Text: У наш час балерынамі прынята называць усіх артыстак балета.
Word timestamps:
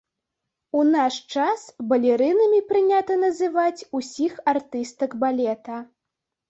У 0.79 0.85
наш 0.95 1.19
час 1.35 1.67
балерынамі 1.93 2.63
прынята 2.73 3.19
называць 3.27 3.87
усіх 4.01 4.33
артыстак 4.55 5.11
балета. 5.25 5.77